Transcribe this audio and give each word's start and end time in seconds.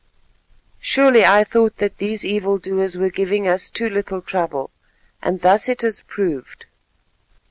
Surely 0.79 1.23
I 1.25 1.43
thought 1.43 1.77
that 1.77 1.97
these 1.97 2.25
evil 2.25 2.57
doers 2.57 2.97
were 2.97 3.11
giving 3.11 3.47
us 3.47 3.69
too 3.69 3.87
little 3.87 4.19
trouble, 4.23 4.71
and 5.21 5.39
thus 5.41 5.69
it 5.69 5.83
has 5.83 6.01
proved." 6.01 6.65